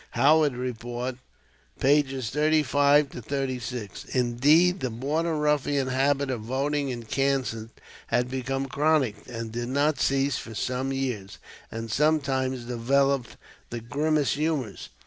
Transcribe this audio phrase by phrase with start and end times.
[0.17, 1.17] Howard Report,
[1.79, 2.23] pp.
[2.23, 4.05] 35 36.
[4.05, 7.69] Indeed, the Border Ruffian habit of voting in Kansas
[8.07, 11.37] had become chronic, and did not cease for some years,
[11.69, 13.37] and sometimes developed
[13.69, 14.89] the grimmest humors.